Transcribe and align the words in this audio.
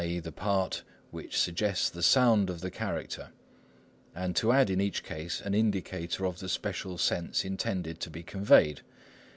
e._ 0.03 0.19
the 0.23 0.31
part 0.31 0.81
which 1.11 1.37
suggests 1.37 1.87
the 1.87 2.01
sound 2.01 2.49
of 2.49 2.61
the 2.61 2.71
character, 2.71 3.29
and 4.15 4.35
to 4.35 4.51
add 4.51 4.67
in 4.71 4.81
each 4.81 5.03
case 5.03 5.39
an 5.41 5.53
indicator 5.53 6.25
of 6.25 6.39
the 6.39 6.49
special 6.49 6.97
sense 6.97 7.45
intended 7.45 7.99
to 7.99 8.09
be 8.09 8.23
conveyed. 8.23 8.81